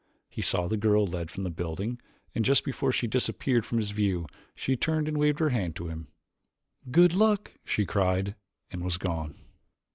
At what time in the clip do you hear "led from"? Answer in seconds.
1.05-1.43